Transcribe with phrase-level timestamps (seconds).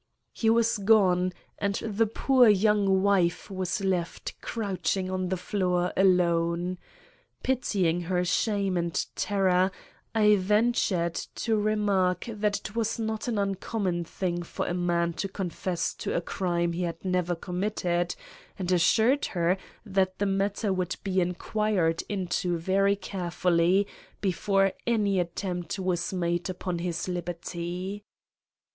[0.33, 6.79] He was gone, and the poor young wife was left crouching on the floor alone.
[7.43, 9.71] Pitying her shame and terror,
[10.15, 15.27] I ventured to remark that it was not an uncommon thing for a man to
[15.27, 18.15] confess to a crime he had never committed,
[18.57, 19.55] and assured her
[19.85, 23.85] that the matter would be inquired into very carefully
[24.19, 28.03] before any attempt was made upon his liberty.